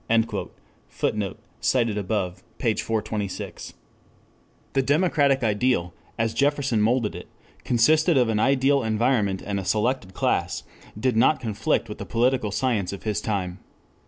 [Footnote: 0.09 0.55
Op. 1.37 1.43
cit., 1.59 1.85
p. 1.95 2.73
426.] 2.73 3.71
4 3.71 3.75
The 4.73 4.81
democratic 4.81 5.43
ideal, 5.43 5.93
as 6.17 6.33
Jefferson 6.33 6.81
moulded 6.81 7.13
it, 7.13 7.27
consisting 7.63 8.17
of 8.17 8.27
an 8.27 8.39
ideal 8.39 8.81
environment 8.81 9.43
and 9.45 9.59
a 9.59 9.63
selected 9.63 10.15
class, 10.15 10.63
did 10.99 11.15
not 11.15 11.39
conflict 11.39 11.87
with 11.87 11.99
the 11.99 12.07
political 12.07 12.49
science 12.49 12.91
of 12.91 13.03
his 13.03 13.21
time. 13.21 13.59